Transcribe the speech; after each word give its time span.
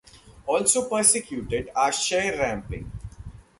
Also 0.47 0.89
persecuted 0.89 1.69
are 1.75 1.91
share 1.91 2.35
ramping. 2.35 2.91